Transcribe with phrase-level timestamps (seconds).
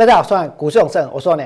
[0.00, 1.44] 大家好，我是股市永胜，我说呢，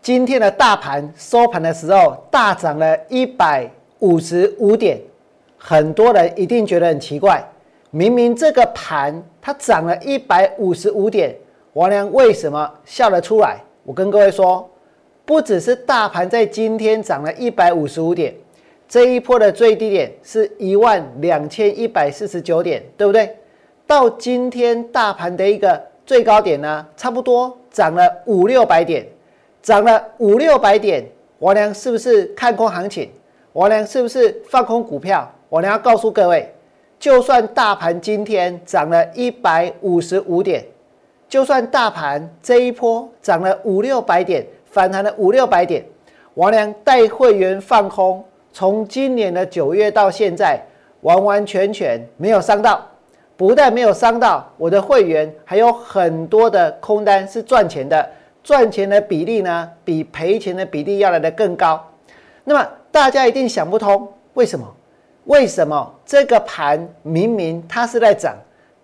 [0.00, 4.98] 今天的大盘收盘的时候大涨了一百五十五点，
[5.58, 7.46] 很多人一定觉得很奇怪，
[7.90, 11.36] 明明这个盘它涨了一百五十五点，
[11.74, 13.58] 王良为什么笑得出来？
[13.84, 14.66] 我跟各位说，
[15.26, 18.34] 不只是大盘在今天涨了一百五十五点，
[18.88, 23.36] 这一波的最低点是一万两千一百四十九点，对不对？
[23.86, 27.54] 到今天大盘的一个最高点呢，差不多。
[27.70, 29.06] 涨了五六百点，
[29.62, 31.04] 涨了五六百点，
[31.38, 33.10] 王良是不是看空行情？
[33.52, 35.30] 王良是不是放空股票？
[35.48, 36.52] 王良要告诉各位，
[36.98, 40.64] 就算大盘今天涨了一百五十五点，
[41.28, 45.84] 就算大盘这一波涨了五六百点，反弹了五六百点，
[46.34, 50.60] 王良带会员放空，从今年的九月到现在，
[51.02, 52.86] 完完全全没有伤到。
[53.40, 58.06] 不但没有伤到我的会员，还有很多的空单是赚钱的，
[58.44, 61.82] 赚钱的比例呢比赔钱的比例要来的更高。
[62.44, 64.70] 那么大家一定想不通，为什么？
[65.24, 68.36] 为什么这个盘明明它是在涨，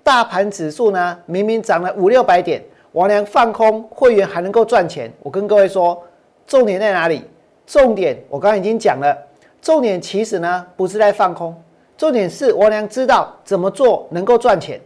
[0.02, 5.12] 大盘指数呢明明涨了五六百点，王良放空会员还能够赚钱？
[5.22, 6.02] 我跟各位说，
[6.46, 7.28] 重点在哪里？
[7.66, 9.14] 重点我刚刚已经讲了，
[9.60, 11.54] 重点其实呢不是在放空。
[11.96, 14.80] 重点是王良知道怎么做能够赚钱。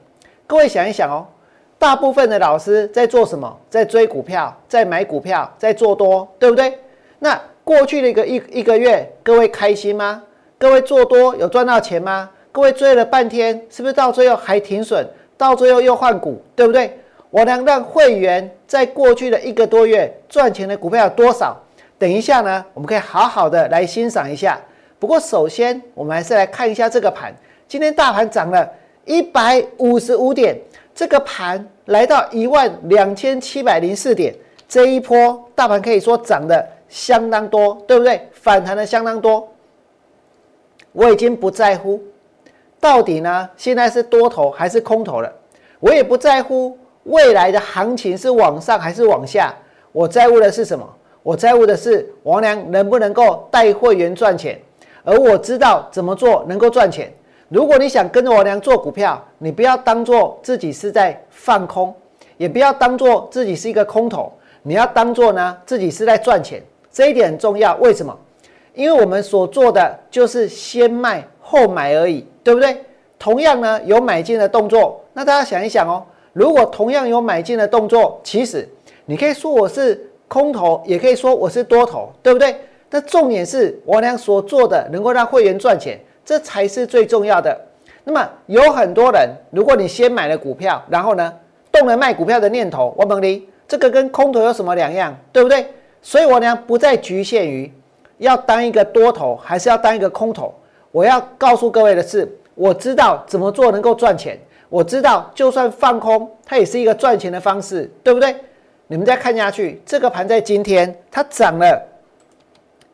[0.47, 1.27] 各位想一想哦，
[1.79, 3.59] 大部分的老师在做什么？
[3.69, 6.79] 在追股票，在买股票，在做多，对不对？
[7.19, 10.23] 那过去的一个一一个月，各位开心吗？
[10.59, 12.31] 各位做多有赚到钱吗？
[12.53, 15.07] 各位追了半天，是不是到最后还停损？
[15.37, 16.99] 到最后又换股，对不对？
[17.31, 21.57] 我能让会员在过去的一个多月赚钱的股票有多少？
[21.99, 24.61] 等一下呢，我们可以好好的来欣赏一下。
[25.01, 27.35] 不过，首先我们还是来看一下这个盘。
[27.67, 28.71] 今天大盘涨了
[29.07, 30.61] 一百五十五点，
[30.95, 34.35] 这个盘来到一万两千七百零四点。
[34.69, 38.29] 这一波大盘可以说涨得相当多，对不对？
[38.31, 39.49] 反弹的相当多。
[40.93, 41.99] 我已经不在乎
[42.79, 45.33] 到底呢，现在是多头还是空头了。
[45.79, 49.55] 我也不在乎未来的行情是往上还是往下。
[49.93, 50.87] 我在乎的是什么？
[51.23, 54.61] 我在乎的是王良能不能够带会员赚钱。
[55.05, 57.13] 而我知道怎么做能够赚钱。
[57.49, 61.95] 如果你想跟着我娘做股票，你不要当做自己是在放空，
[62.37, 66.63] 也不要当做自己是一个空头，你要当做呢自己是在赚钱。
[66.93, 67.77] 这一点很重要。
[67.77, 68.17] 为什么？
[68.75, 72.85] 因为我们所做的就是先卖后买而已，对不对？
[73.19, 78.67] 同样呢有买进的动作，那大家想一想哦，如果同样有买进的动作，其实
[79.07, 82.55] 你可以说我是空头，也可以说我是多头，对不对？
[82.91, 87.57] 那重点是我俩所做的能够让会员赚钱，这才是最重要的。
[88.03, 91.33] 那么有很多人，如果你先买了股票，然后呢
[91.71, 95.17] 动了卖股票的念头，我问你，这个跟空头有什么两样？
[95.33, 95.67] 对不对？
[96.03, 97.73] 所以我俩不再局限于
[98.19, 100.53] 要当一个多头，还是要当一个空头。
[100.91, 104.37] 我要告诉各位的是，我知道怎么做能够赚钱，
[104.69, 108.35] 我知道就算放空，它也是一个赚钱的方式，对不对？
[108.89, 111.87] 你们再看下去，这个盘在今天它涨了。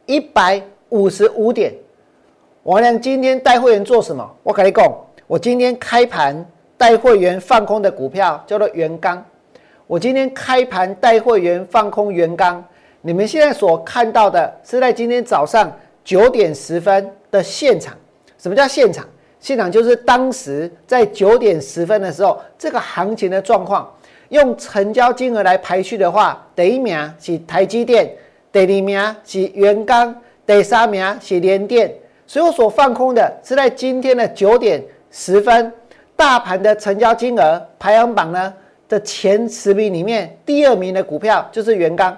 [0.06, 1.74] 一百五十五点，
[2.62, 4.28] 王亮今天带会员做什么？
[4.44, 4.88] 我跟你讲，
[5.26, 6.46] 我今天开盘
[6.76, 9.22] 带会员放空的股票叫做元刚。
[9.88, 12.64] 我今天开盘带会员放空元刚。
[13.00, 15.72] 你们现在所看到的是在今天早上
[16.04, 17.92] 九点十分的现场。
[18.38, 19.04] 什么叫现场？
[19.40, 23.92] 现场就是当时在九点十分的时候，这个行情的状况。
[24.28, 28.08] 用成交金额来排序的话，第一名是台积电。
[28.56, 30.14] 第二名是元刚，
[30.46, 31.92] 第三名是联电，
[32.26, 35.70] 所以我所放空的是在今天的九点十分，
[36.16, 38.54] 大盘的成交金额排行榜呢
[38.88, 42.16] 的前十名里面，第二名的股票就是元刚。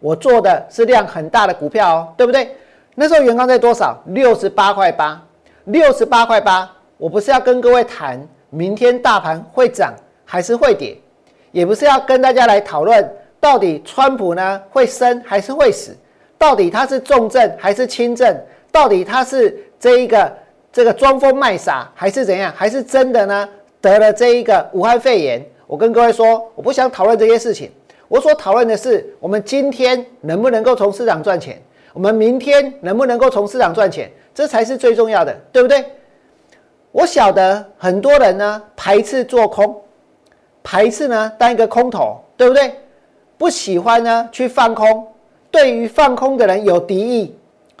[0.00, 2.56] 我做的是量很大的股票哦，对不对？
[2.96, 3.96] 那时候元刚在多少？
[4.06, 5.24] 六十八块八，
[5.66, 6.68] 六十八块八。
[6.96, 10.98] 我不是要跟各位谈明天大盘会涨还是会跌，
[11.52, 13.08] 也不是要跟大家来讨论。
[13.40, 15.96] 到底川普呢会生还是会死？
[16.36, 18.36] 到底他是重症还是轻症？
[18.70, 20.32] 到底他是这一个
[20.72, 22.52] 这个装疯卖傻还是怎样？
[22.56, 23.48] 还是真的呢
[23.80, 25.44] 得了这一个武汉肺炎？
[25.66, 27.70] 我跟各位说，我不想讨论这些事情。
[28.08, 31.60] 我所讨论的是，我们今天能不能够从市场赚钱？
[31.92, 34.10] 我们明天能不能够从市场赚钱？
[34.34, 35.84] 这才是最重要的，对不对？
[36.90, 39.78] 我晓得很多人呢排斥做空，
[40.62, 42.72] 排斥呢当一个空头，对不对？
[43.38, 45.06] 不喜欢呢，去放空。
[45.50, 47.34] 对于放空的人有敌意。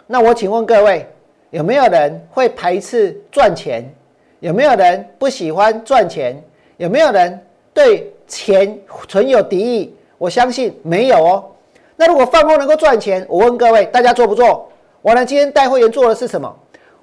[0.06, 1.06] 那我请问各位，
[1.50, 3.84] 有没有人会排斥赚钱？
[4.40, 6.42] 有没有人不喜欢赚钱？
[6.78, 7.38] 有没有人
[7.74, 9.94] 对钱存有敌意？
[10.16, 11.44] 我相信没有哦。
[11.96, 14.70] 那如果放空能够赚钱，我问各位，大家做不做？
[15.02, 16.50] 我呢，今天带会员做的是什么？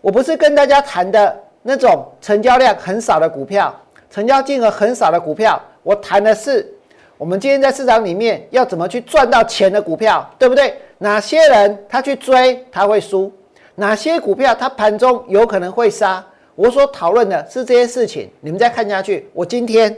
[0.01, 3.73] 我不是跟大家谈的那种成交量很少的股票，
[4.09, 6.73] 成交金额很少的股票，我谈的是
[7.17, 10.73] 我们今天在市场里面要怎么去赚到钱的股票，对不对？
[10.97, 13.31] 哪些人他去追他会输？
[13.75, 16.23] 哪些股票它盘中有可能会杀？
[16.55, 18.29] 我所讨论的是这些事情。
[18.41, 19.97] 你们再看下去，我今天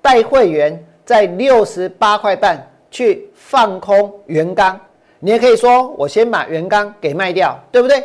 [0.00, 4.78] 带会员在六十八块半去放空元钢，
[5.18, 8.02] 你也可以说我先把元钢给卖掉，对不对？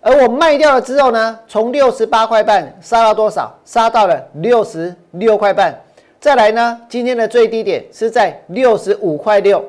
[0.00, 3.54] 而我卖掉了之后呢，从六十八块半杀到多少？
[3.64, 5.78] 杀到了六十六块半。
[6.20, 9.64] 再来呢，今天的最低点是在六十五块六。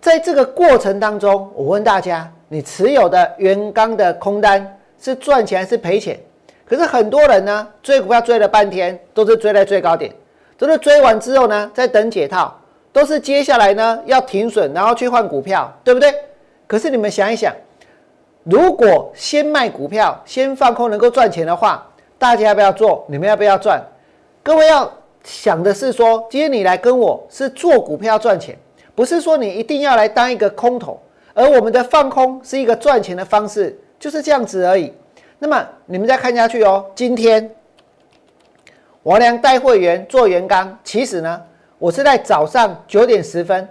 [0.00, 2.30] 在这个过程当中，我问大家。
[2.48, 6.20] 你持有的原钢的空单是赚钱还是赔钱？
[6.66, 10.12] 可是很多人呢追股票追了半天，都是追在最高点，
[10.58, 12.54] 都是追完之后呢在等解套，
[12.92, 16.12] 都是接下来呢要停损，然后去换股票，对不对？
[16.66, 17.54] 可是你们想一想，
[18.42, 23.02] 如果先卖股票，先放空能够赚钱的话，大家要不要做？
[23.08, 23.82] 你们要不要赚？
[24.42, 24.92] 各位要
[25.24, 28.58] 想的是说，今天你来跟我是做股票赚钱，
[28.94, 31.00] 不是说你一定要来当一个空头。
[31.34, 34.92] 而我们的放空是一个赚钱的方式，就是这样子而已。
[35.38, 36.84] 那么你们再看下去哦。
[36.94, 37.50] 今天
[39.04, 41.40] 王良带会员做元刚，其实呢，
[41.78, 43.66] 我是在早上九点十分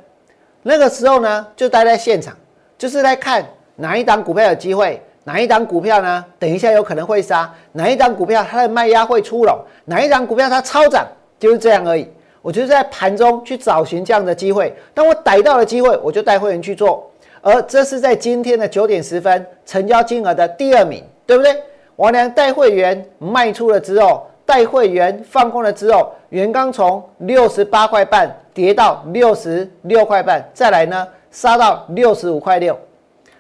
[0.64, 2.36] 那个时候呢，就待在现场，
[2.78, 3.46] 就是在看
[3.76, 11.08] 哪一档股票有机会，哪一档股票呢，等一下有可能会杀，哪一档股票它的卖压会出笼，哪一档股票它超涨，
[11.42, 12.08] 就是这样而已。
[12.42, 17.12] 我就是在盘中去找寻这样的机会，当我逮到了机会，我就带会员去做。
[17.42, 21.56] 而这是在今天的九点十分成交金额的第二名，对不对？
[21.96, 32.78] 王良带会员卖出了之后，带会员放空了之后，元刚从六十八块半跌到六十六块半，再来呢杀到六十五块六，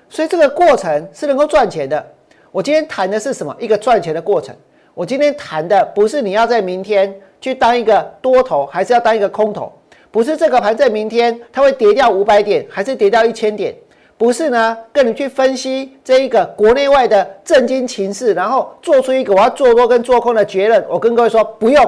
[0.10, 2.04] 所以这个过程是能够赚钱的。
[2.52, 3.56] 我今天谈的是什么？
[3.60, 4.56] 一个赚钱的过程。
[4.94, 9.74] 我今天谈的不是你要在明天去当一个多头，还是要当一个空头？
[10.12, 13.76] 不是这个盘在明天它会跌掉五百点，还是跌掉一千点？
[14.18, 20.86] 不是呢，跟你去分析这一个国内外的震惊情势，然后做出一个我要做多跟做空的结论。
[20.88, 21.84] 我跟各位说，不用，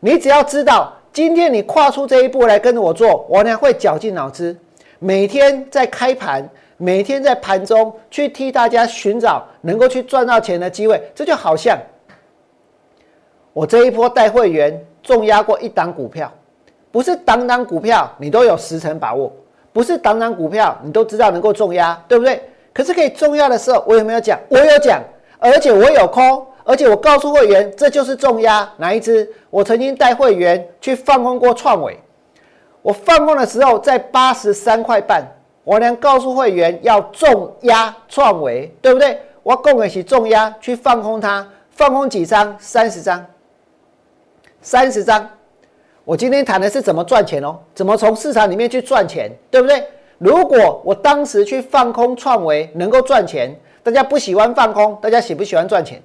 [0.00, 4.56] 你只要知道，今天你跨出这一步来跟着我做，我呢会绞尽脑汁，
[4.98, 10.98] 每天在开盘，每天在盘中去替大家寻找能够去赚到钱的机会。
[11.14, 11.76] 这就好像
[13.56, 16.30] 我这一波带会员重压过一档股票，
[16.92, 19.32] 不是档档股票你都有十成把握。
[19.72, 22.38] 不是档档股票，你都知道能够重压，对不对？
[22.74, 24.38] 可是可以重压的时候，我有没有讲？
[24.50, 25.02] 我有讲，
[25.38, 29.26] 而且我有空，而且我告诉会员，这就是重压哪一只？
[29.48, 31.98] 我曾经带会员去放空过创伟，
[32.82, 35.24] 我放空的时候在八十三块半，
[35.64, 39.18] 我能告诉会员要重压创伟，对不对？
[39.42, 42.54] 我供给起重压去放空它，放空几张？
[42.58, 43.24] 三十张，
[44.60, 45.28] 三十张。
[46.04, 49.84] 我今天谈的是怎么赚钱哦，怎么从市场里面去赚钱，对不对？
[50.18, 56.00] 如果我当时去放空创维能够赚钱，大家不喜欢放空，大家喜不喜欢赚钱？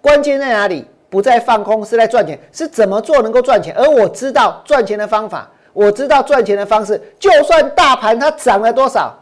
[0.00, 0.84] 关键在哪里？
[1.10, 2.38] 不在放空，是在赚钱。
[2.52, 3.74] 是怎么做能够赚钱？
[3.76, 6.98] 而我知道赚钱的方法，我知道赚钱的方式。
[7.18, 9.14] 就算大盘它涨了多少，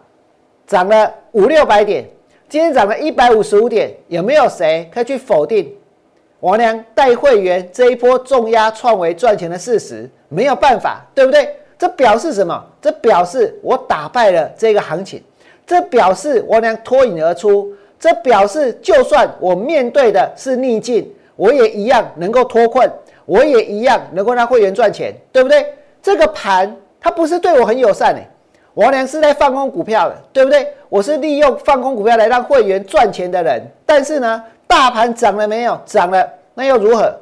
[0.66, 2.08] 涨了五六百点，
[2.48, 5.74] 今天涨了一百五十五点，有没有谁可以去否定？
[6.40, 11.54] 王良带会员这一波重压创维赚钱的事实没有办法，对不对？
[11.78, 12.62] 这表示什么？
[12.80, 15.23] 这表示我打败了这个行情，
[15.66, 22.90] 这表示王良脱颖而出，这表示就算我面对的是逆境，我也一样能够脱困，
[23.26, 25.66] 我也一样能够让会员赚钱，对不对？
[26.02, 28.26] 这个盘它不是对我很友善诶，
[28.75, 30.66] 王良是在放空股票的，对不对？
[30.88, 34.42] 我是利用放空股票来让会员赚钱的人，但是呢？
[34.70, 35.76] 大盘涨了没有？
[35.84, 37.12] 涨了，那又如何？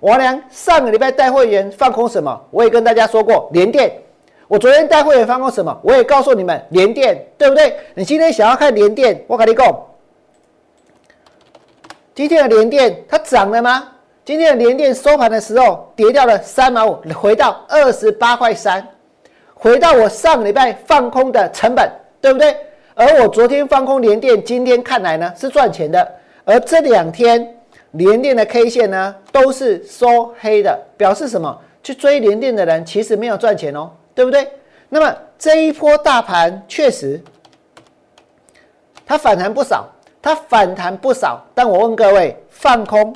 [0.00, 2.38] 王良上个礼拜带会员放空什么？
[2.50, 3.90] 我也跟大家说过连电。
[4.46, 5.74] 我昨天带会员放空什么？
[5.82, 7.74] 我也告诉你们连电，对不对？
[7.94, 9.74] 你今天想要看连电，我跟你讲，
[12.14, 13.88] 今天的连电它涨了吗？
[14.26, 18.86] 今天的连电收盘的时候跌掉了三毛五，回到二十八块三，
[19.54, 22.54] 回到我上个礼拜放空的成本，对不对？
[22.94, 26.06] 而我昨天放空连电，今天看来呢是赚钱的。
[26.48, 27.54] 而这两天
[27.90, 31.60] 连电的 K 线呢，都是收黑的，表示什么？
[31.82, 34.50] 去追连电的人其实没有赚钱哦，对不对？
[34.88, 37.20] 那么这一波大盘确实，
[39.04, 39.86] 它反弹不少，
[40.22, 41.38] 它反弹不少。
[41.54, 43.14] 但我问各位，放空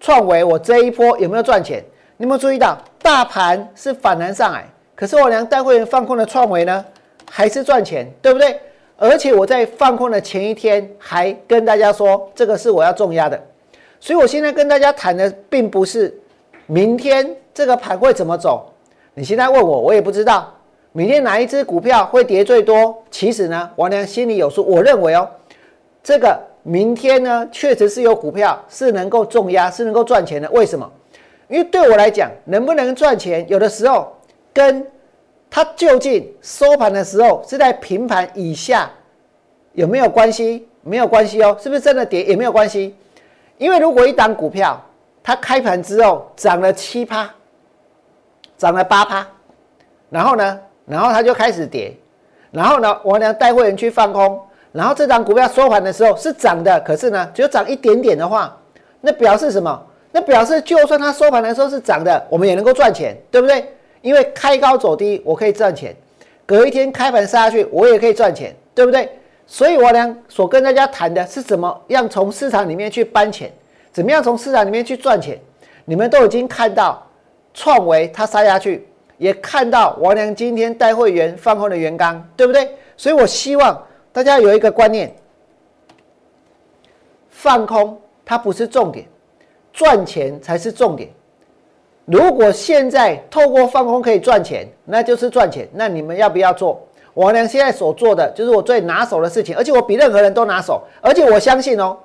[0.00, 1.78] 创维，我这一波有没有赚钱？
[2.16, 6.84] 你有没有注意到，大盘是反弹上来，可是我娘带会员放空的创维呢，
[7.30, 8.60] 还是赚钱，对不对？
[8.96, 13.40] 而且我在放空的前一天还跟大家说，这个是我要重压的。
[14.00, 16.18] 所以我现在跟大家谈的，并不是
[16.66, 18.72] 明天这个盘会怎么走。
[19.14, 20.52] 你现在问我，我也不知道
[20.92, 23.02] 明天哪一只股票会跌最多。
[23.10, 24.64] 其实呢，王良心里有数。
[24.64, 25.28] 我认为哦，
[26.02, 30.50] 这个明天呢，确实是有股票是能够重压，是能够赚钱的。
[30.50, 30.90] 为什么？
[31.48, 34.12] 因为对我来讲，能不能赚钱，有的时候
[34.52, 34.86] 跟
[35.50, 38.90] 它究竟收盘的时候是在平盘以下
[39.72, 40.68] 有没有关系？
[40.82, 42.94] 没有关系哦，是不是真的跌也没有关系。
[43.58, 44.80] 因为如果一档股票
[45.22, 47.28] 它开盘之后涨了七趴，
[48.56, 49.26] 涨了八趴，
[50.10, 51.96] 然后呢，然后它就开始跌，
[52.50, 54.40] 然后呢，我呢带会员去放空，
[54.72, 58.56] 然后这张股票收盘的时候是涨的，可是呢，只有涨一点点的话，
[59.00, 59.86] 那表示什么？
[60.12, 63.70] 那表示，就算它收盘的时候是涨的，我们也能够赚钱，对不对？
[64.06, 65.90] 因为开高走低，我可以赚钱；
[66.46, 69.10] 隔一天开盘杀下去，我也可以赚钱，对不对？
[69.48, 73.50] 所以，我俩所跟大家谈的是怎么样从市场里面去搬钱，
[73.90, 75.36] 怎么样从市场里面去赚钱。
[75.84, 77.04] 你们都已经看到
[77.52, 78.86] 创维它杀下去，
[79.18, 82.70] 也看到王良今天带会员放空的元刚，对不对？
[82.96, 85.12] 所以我希望大家有一个观念：
[87.28, 89.04] 放空它不是重点。
[89.72, 91.10] 赚钱才是重点。
[92.06, 95.68] 如果现在透过放空可以赚钱，那就是赚钱。
[95.74, 96.80] 那你们要不要做？
[97.14, 100.82] 王良现在所做的就是我最拿手的事情，而且我比任何人都拿手。
[101.00, 101.96] 而且我相信哦，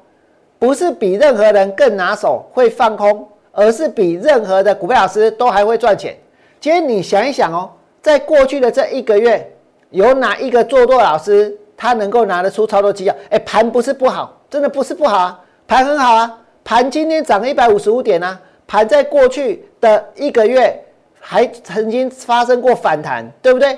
[0.57, 6.17] 不是比任何人更拿手会放空，而是比任何的股票老师都还会赚钱。
[6.59, 7.69] 其实你想一想哦，
[8.01, 9.53] 在过去的这一个月，
[9.91, 13.13] 有哪一个做多老师他能够拿得出操作绩效？
[13.29, 16.39] 哎，盘不是不好，真的不是不好啊，盘很好啊。
[16.63, 20.81] 盘今天涨了一百五十五点啊，盘在过去的一个月
[21.19, 23.77] 还曾经发生过反弹，对不对？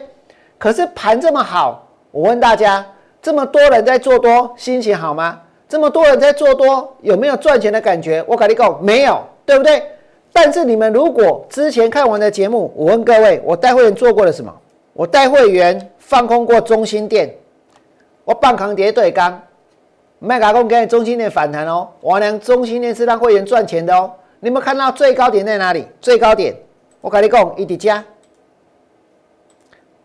[0.60, 2.86] 可是盘这么好，我问大家，
[3.22, 5.40] 这么多人在做多，心情好吗？
[5.68, 8.24] 这么多人在做多，有没有赚钱的感觉？
[8.28, 9.82] 我跟你讲，没有，对不对？
[10.32, 14.54] 但是你们如果之前看完的节目，我问各位，我带会员做过了什么？
[14.94, 17.36] 我带会员放空过中心店，
[18.26, 19.42] 我半扛跌对刚。
[20.20, 24.10] 麦卡工给中心店反弹哦，我良中心店是让会员赚钱的哦。
[24.44, 25.88] 你们看到最高点在哪里？
[26.02, 26.54] 最高点，
[27.00, 28.04] 我跟你讲，一滴加，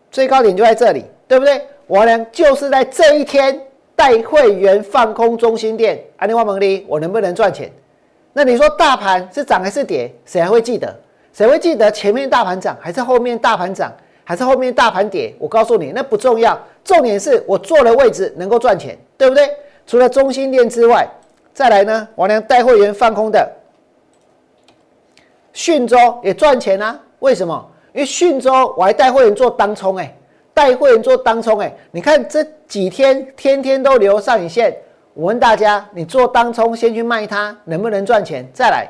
[0.09, 1.61] 最高点就在这里，对不对？
[1.87, 3.61] 我良就是在这一天
[3.97, 6.01] 带会员放空中心店。
[6.15, 7.69] 安利万蒙利，我能不能赚钱？
[8.31, 10.09] 那你说大盘是涨还是跌？
[10.23, 10.95] 谁还会记得？
[11.33, 13.93] 谁会记得前面大盘涨还是后面大盘涨
[14.23, 15.35] 还是后面大盘跌？
[15.37, 19.49] 我告诉你，那不重要，重点是我坐的位置能够赚钱，对不对？
[19.85, 21.05] 除了中心店之外，
[21.53, 22.07] 再来呢？
[22.15, 23.45] 王良带会员放空的
[25.59, 26.97] 讯州也赚钱啊？
[27.19, 27.69] 为什么？
[27.91, 30.15] 因为讯州我还带会员做当冲，哎，
[30.53, 34.73] 带会员做当冲，哎，你看这几天天天都留上影线。
[35.13, 38.49] 我问大家，你做当冲先去卖它，能不能赚钱？
[38.53, 38.87] 再来，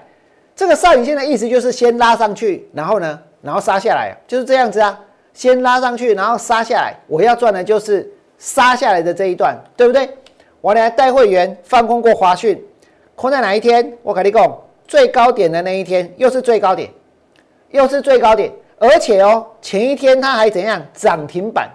[0.55, 4.99] 这个上影线的意思就是先拉上去，然后呢，然后杀下来，就是这样子啊。
[5.33, 8.07] 先拉上去，然后杀下来，我要赚的就是
[8.38, 10.07] 杀下来的这一段，对不对？
[10.61, 12.63] 我来带会员放空过华讯，
[13.15, 13.91] 空在哪一天？
[14.03, 14.55] 我跟你讲，
[14.89, 16.89] 最高点的那一天，又是最高点，
[17.69, 20.84] 又是最高点，而且哦，前一天它还怎样？
[20.96, 21.69] 涨停板，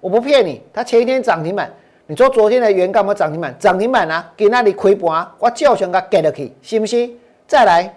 [0.00, 1.72] 我不骗你，它前一天涨停板。
[2.06, 3.56] 你说昨天的原干嘛涨停板？
[3.58, 7.18] 涨停板啊，给那里亏盘，我叫想给 get 去，信不信？
[7.46, 7.94] 再来，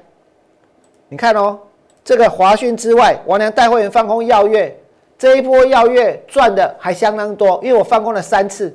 [1.09, 1.59] 你看哦，
[2.01, 4.73] 这个华讯之外，我娘带会员放空耀月，
[5.17, 8.73] 这一波耀月赚的还相当多，因为我放空了三次。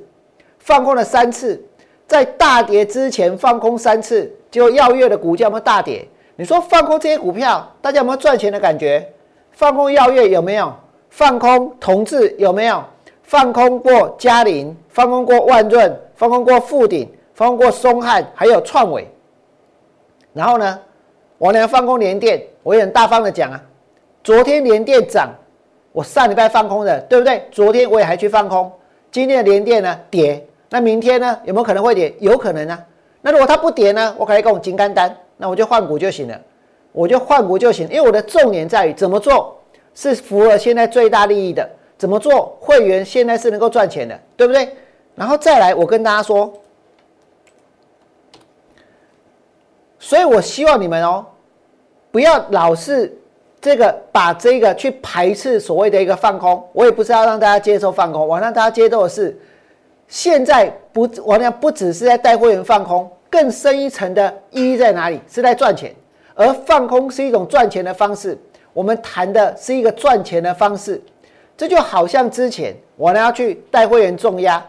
[0.59, 1.59] 放空了三次，
[2.07, 6.08] 在大跌之前放空三次，结果耀月的股价有没有大跌？
[6.34, 9.06] 你说放空这些股票，大家有没有赚钱的感觉？
[9.52, 10.72] 放空耀月有没有？
[11.10, 12.82] 放空同志有没有？
[13.22, 19.06] 放空过嘉麟，放空过万润，放空过富鼎，放空过松汉，还有创伟。
[20.32, 20.80] 然后呢，
[21.36, 23.60] 我呢放空联电，我也很大方的讲啊，
[24.25, 25.28] 昨天联电涨，
[25.92, 27.46] 我上礼拜放空的，对不对？
[27.52, 28.72] 昨天我也还去放空，
[29.10, 30.42] 今天的联电呢跌。
[30.70, 31.38] 那明天呢？
[31.44, 32.14] 有没有可能会跌？
[32.20, 32.82] 有可能啊。
[33.26, 34.14] 那如果它不跌呢？
[34.16, 36.40] 我可以跟我金干单，那我就换股就行了，
[36.92, 37.88] 我就换股就行。
[37.88, 39.59] 因为我的重点在于怎么做
[39.97, 41.68] 是符合现在最大利益的，
[41.99, 44.68] 怎么做会员现在是能够赚钱的，对不对？
[45.16, 46.54] 然后再来，我跟大家说，
[49.99, 51.26] 所以我希望你们哦，
[52.12, 53.12] 不要老是
[53.61, 56.64] 这个把这个去排斥所谓的一个放空。
[56.73, 59.37] 我也不是要让大家接受放空，我让大家接受的是。
[60.09, 65.21] 现在不，我讲不只是在带会员放空，更深一层的意义在哪里？
[65.28, 65.95] 是在赚钱，
[66.35, 68.38] 而放空是一种赚钱的方式。
[68.73, 71.00] 我们谈的是一个赚钱的方式。
[71.56, 74.62] 这就好像之前我呢要去带会员重压，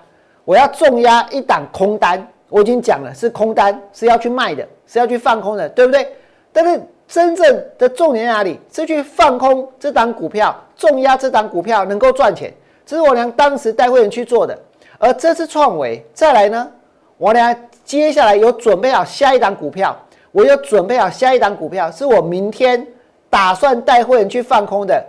[0.46, 6.08] 我要重压一档空单，我已经讲了是空单，是要去卖的，是要去放空的，对不对？
[6.54, 8.58] 但是真正的重点在哪里？
[8.72, 12.54] 是去放空这档股票，重压这档股票能够赚钱，
[12.86, 14.58] 这是我娘当时带会员去做的。
[14.98, 16.72] 而这次创维再来呢，
[17.18, 19.96] 我呢接下来有准备好下一档股票，
[20.32, 22.86] 我有准备好下一档股票，是我明天
[23.30, 25.04] 打算带会员去放空的，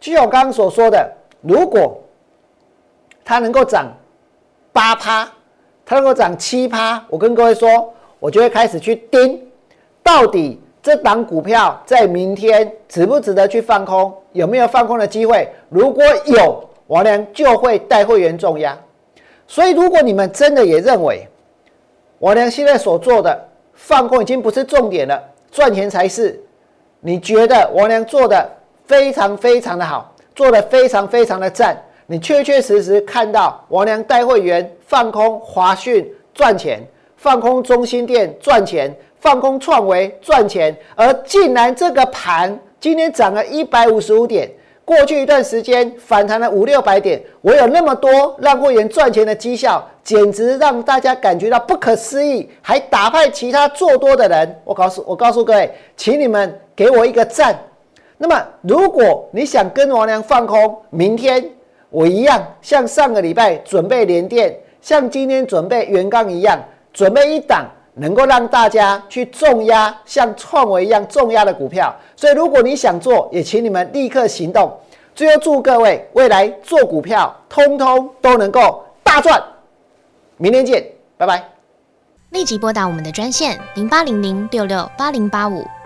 [0.00, 1.10] 就像我刚刚所说的。
[1.42, 1.98] 如果
[3.24, 3.86] 它能够涨
[4.72, 5.26] 八趴，
[5.86, 9.40] 它能够涨七趴，我跟各位说，我就会开始去盯，
[10.02, 15.48] 到底这档股票在明天值不值得去放空，有没有放空的机会？
[15.68, 18.76] 如果有，我呢就会带会员重压。
[19.46, 21.26] 所以，如果你们真的也认为
[22.20, 26.40] 王良现在所做的放空已经不是重点了，赚钱才是，
[27.00, 28.48] 你觉得王良做的
[28.86, 30.14] 非常非常的好。
[30.32, 36.80] 做的非常非常的赞，你确确实实看到王良带会员放空华讯赚钱，
[37.16, 44.50] 放空中心店赚钱，放空创维赚钱，而竟然这个盘今天涨了一百五十五点，
[44.90, 54.60] 过去一段时间反弹了五六百点，我有那么多让会员赚钱的绩效，简直让大家感觉到不可思议，还打败其他做多的人。
[54.64, 57.56] 我告诉我告诉各位，请你们给我一个赞。
[58.18, 61.48] 那么，如果你想跟王良放空，明天
[61.90, 66.60] 我一样像上个礼拜准备连电，像今天准备元刚一样，
[66.92, 71.94] 准备一档能够让大家去重压，像创维一样重压的股票。
[72.16, 74.72] 所以，如果你想做，也请你们立刻行动。
[75.14, 79.42] 最后，祝各位未来做股票，通通都能够大赚。
[80.36, 80.84] 明天见，
[81.16, 81.42] 拜拜。
[82.30, 85.64] 立即拨打我们的专线零八零零六六八零八五。